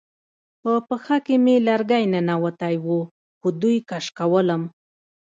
په 0.61 0.71
پښه 0.87 1.17
کې 1.25 1.35
مې 1.43 1.55
لرګی 1.67 2.03
ننوتی 2.13 2.75
و 2.85 2.87
خو 3.39 3.47
دوی 3.61 3.77
کش 3.89 4.05
کولم 4.17 4.61